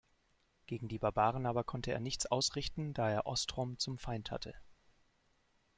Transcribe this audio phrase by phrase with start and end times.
[0.65, 4.55] Gegen die Barbaren aber konnte er nichts ausrichten, da er Ostrom zum Feind hatte".